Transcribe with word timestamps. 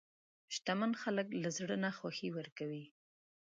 شتمن 0.53 0.91
خلک 1.01 1.27
له 1.41 1.49
زړه 1.57 1.75
نه 1.83 1.89
خوښي 1.97 2.29
ورکوي. 2.37 2.85